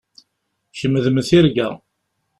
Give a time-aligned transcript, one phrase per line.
[0.77, 1.69] Kemm d mm tirga.